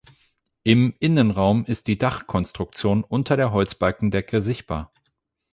Im 0.63 0.95
Innenraum 0.97 1.63
ist 1.65 1.85
die 1.85 1.99
Dachkonstruktion 1.99 3.03
unter 3.03 3.37
der 3.37 3.51
Holzbalkendecke 3.51 4.41
sichtbar. 4.41 4.91